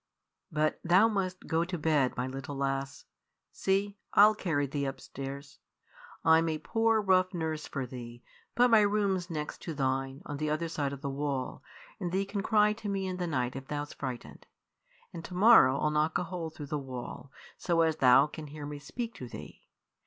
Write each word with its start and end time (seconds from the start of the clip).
But 0.51 0.79
thou 0.83 1.07
must 1.07 1.45
go 1.45 1.63
to 1.63 1.77
bed, 1.77 2.17
my 2.17 2.25
little 2.25 2.55
lass. 2.55 3.05
See! 3.51 3.99
I'll 4.15 4.33
carry 4.33 4.65
thee 4.65 4.85
upstairs. 4.85 5.59
I'm 6.25 6.49
a 6.49 6.57
poor, 6.57 6.99
rough 6.99 7.35
nurse 7.35 7.67
for 7.67 7.85
thee, 7.85 8.23
but 8.55 8.71
my 8.71 8.81
room's 8.81 9.29
next 9.29 9.61
to 9.61 9.75
thine, 9.75 10.23
on 10.25 10.37
the 10.37 10.49
other 10.49 10.69
side 10.69 10.91
o' 10.91 10.95
the 10.95 11.07
wall, 11.11 11.61
and 11.99 12.11
thee 12.11 12.25
can 12.25 12.41
cry 12.41 12.73
to 12.73 12.89
me 12.89 13.07
i' 13.11 13.15
th' 13.15 13.29
night 13.29 13.55
if 13.55 13.67
thou 13.67 13.83
's 13.83 13.93
frightened. 13.93 14.47
And 15.13 15.23
to 15.23 15.35
morrow 15.35 15.79
I'll 15.79 15.91
knock 15.91 16.17
a 16.17 16.23
hole 16.23 16.49
through 16.49 16.65
the 16.73 16.79
wall, 16.79 17.31
so 17.59 17.81
as 17.81 17.97
thou 17.97 18.25
can 18.25 18.47
hear 18.47 18.65
me 18.65 18.79
speak 18.79 19.13
to 19.17 19.29
thee. 19.29 19.67